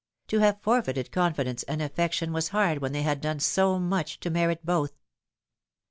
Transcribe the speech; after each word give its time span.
To 0.29 0.39
have 0.39 0.59
forfeited 0.63 1.11
confidence 1.11 1.61
and 1.61 1.79
affection 1.79 2.33
was 2.33 2.47
hard 2.47 2.79
when 2.79 2.91
they 2.91 3.03
had 3.03 3.21
done 3.21 3.39
so 3.39 3.77
much 3.77 4.19
to 4.21 4.31
merit 4.31 4.65
both. 4.65 4.93